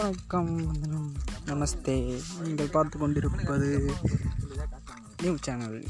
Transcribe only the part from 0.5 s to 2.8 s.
வந்தனம். நமஸ்தே. நீங்கள்